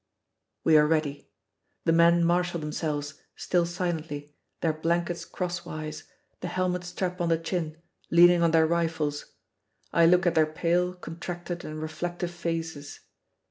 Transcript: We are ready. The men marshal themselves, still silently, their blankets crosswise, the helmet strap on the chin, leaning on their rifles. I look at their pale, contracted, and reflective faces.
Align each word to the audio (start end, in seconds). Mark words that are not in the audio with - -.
We 0.63 0.77
are 0.79 0.87
ready. 0.87 1.29
The 1.85 1.91
men 1.91 2.25
marshal 2.25 2.59
themselves, 2.59 3.21
still 3.35 3.67
silently, 3.67 4.33
their 4.61 4.73
blankets 4.73 5.25
crosswise, 5.25 6.05
the 6.39 6.47
helmet 6.47 6.83
strap 6.85 7.21
on 7.21 7.29
the 7.29 7.37
chin, 7.37 7.77
leaning 8.09 8.41
on 8.41 8.49
their 8.49 8.65
rifles. 8.65 9.33
I 9.93 10.07
look 10.07 10.25
at 10.25 10.33
their 10.33 10.47
pale, 10.51 10.95
contracted, 10.95 11.63
and 11.63 11.79
reflective 11.83 12.31
faces. 12.31 13.01